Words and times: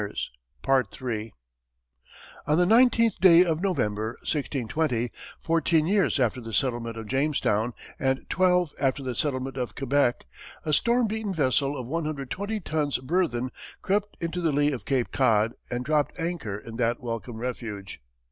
On 2.47 2.57
the 2.57 2.65
nineteenth 2.65 3.19
day 3.21 3.45
of 3.45 3.61
November, 3.61 4.07
1620, 4.21 5.11
fourteen 5.39 5.85
years 5.85 6.19
after 6.19 6.41
the 6.41 6.53
settlement 6.55 6.97
of 6.97 7.05
Jamestown 7.07 7.73
and 7.99 8.27
twelve 8.27 8.73
after 8.79 9.03
the 9.03 9.13
settlement 9.13 9.57
of 9.57 9.75
Quebec, 9.75 10.25
a 10.65 10.73
storm 10.73 11.05
beaten 11.05 11.35
vessel 11.35 11.77
of 11.77 11.85
120 11.85 12.59
tons 12.61 12.97
burthen 12.97 13.51
crept 13.83 14.17
into 14.19 14.41
the 14.41 14.51
lee 14.51 14.71
of 14.71 14.85
Cape 14.85 15.11
Cod 15.11 15.53
and 15.69 15.85
dropped 15.85 16.19
anchor 16.19 16.57
in 16.57 16.77
that 16.77 16.99
welcome 17.01 17.37
refuge. 17.37 18.01